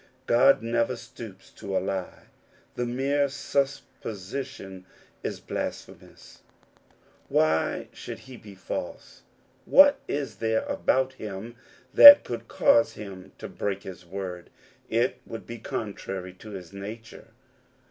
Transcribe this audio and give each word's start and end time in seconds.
God 0.25 0.63
never 0.63 0.95
stoops 0.95 1.51
to 1.51 1.77
a 1.77 1.77
lie. 1.77 2.23
The 2.73 2.87
mere 2.87 3.29
supposition 3.29 4.87
is 5.21 5.39
blasphemous. 5.39 6.41
Why 7.29 7.87
should 7.93 8.17
he 8.21 8.35
be 8.35 8.55
false? 8.55 9.21
What 9.67 9.99
is 10.07 10.37
there 10.37 10.63
about 10.65 11.13
him 11.13 11.55
that 11.93 12.23
could 12.23 12.47
cause 12.47 12.93
him 12.93 13.33
to 13.37 13.47
break 13.47 13.83
his 13.83 14.03
word? 14.03 14.49
It 14.89 15.21
would 15.27 15.45
be 15.45 15.59
contrary 15.59 16.33
to 16.33 16.49
his 16.49 16.73
nature. 16.73 17.27